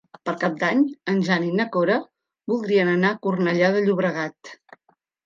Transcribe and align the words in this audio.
Per 0.27 0.33
Cap 0.43 0.53
d'Any 0.61 0.79
en 1.11 1.19
Jan 1.27 1.43
i 1.47 1.51
na 1.59 1.67
Cora 1.75 1.97
voldrien 2.53 2.89
anar 2.95 3.13
a 3.13 3.19
Cornellà 3.27 3.71
de 3.77 3.85
Llobregat. 3.85 4.55